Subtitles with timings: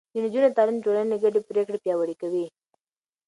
[0.13, 2.45] د نجونو تعليم د ټولنې ګډې پرېکړې پياوړې کوي.